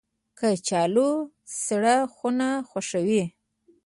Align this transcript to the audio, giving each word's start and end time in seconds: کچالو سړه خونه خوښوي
کچالو 0.39 1.09
سړه 1.63 1.95
خونه 2.13 2.47
خوښوي 2.69 3.23